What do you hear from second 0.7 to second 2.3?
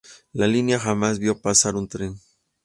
jamás vio pasar un tren.